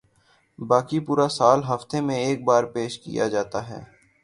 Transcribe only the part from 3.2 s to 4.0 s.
جاتا ہے